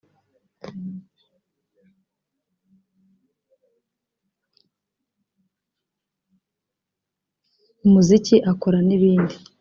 umuziki 7.85 8.35
akora 8.51 8.79
n’ibindi 8.87 9.35